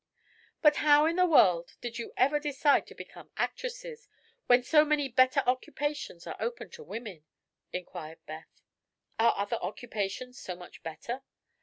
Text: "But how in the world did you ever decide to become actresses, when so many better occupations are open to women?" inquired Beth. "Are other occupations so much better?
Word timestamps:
"But 0.63 0.77
how 0.77 1.05
in 1.05 1.15
the 1.15 1.27
world 1.27 1.75
did 1.79 1.99
you 1.99 2.11
ever 2.17 2.39
decide 2.39 2.87
to 2.87 2.95
become 2.95 3.29
actresses, 3.37 4.07
when 4.47 4.63
so 4.63 4.83
many 4.83 5.07
better 5.07 5.43
occupations 5.45 6.25
are 6.25 6.35
open 6.39 6.71
to 6.71 6.83
women?" 6.83 7.23
inquired 7.71 8.17
Beth. 8.25 8.63
"Are 9.19 9.35
other 9.37 9.57
occupations 9.57 10.39
so 10.39 10.55
much 10.55 10.81
better? 10.81 11.21